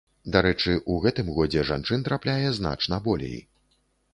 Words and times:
Дарэчы, 0.35 0.73
у 0.93 0.95
гэтым 1.03 1.29
годзе 1.35 1.65
жанчын 1.73 2.07
трапляе 2.09 2.49
значна 2.61 3.03
болей. 3.11 3.37